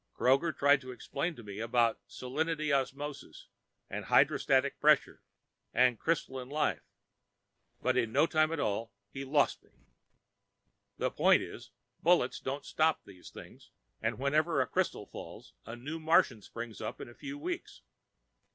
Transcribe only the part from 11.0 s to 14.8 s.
point is, bullets won't stop these things, and wherever a